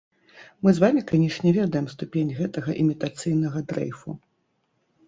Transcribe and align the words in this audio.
Мы 0.63 0.69
з 0.77 0.81
вамі, 0.83 1.03
канешне, 1.11 1.53
ведаем 1.59 1.91
ступень 1.97 2.33
гэтага 2.41 2.71
імітацыйнага 2.87 3.59
дрэйфу. 3.75 4.21